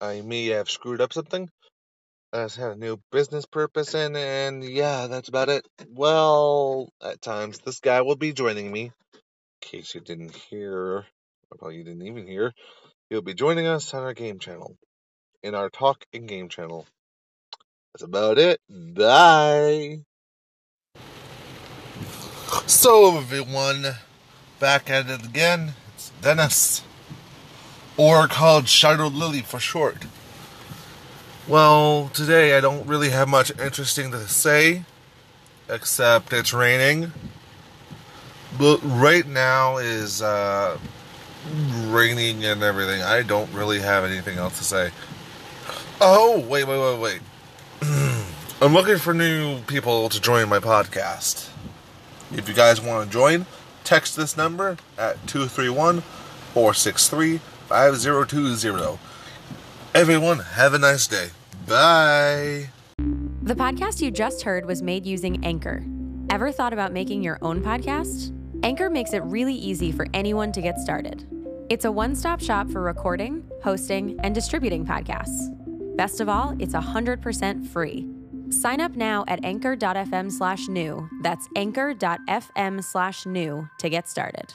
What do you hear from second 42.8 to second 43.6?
I don't